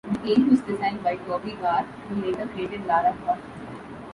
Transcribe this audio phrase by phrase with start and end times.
[0.05, 3.43] The game was designed by Toby Gard, who later created Lara Croft.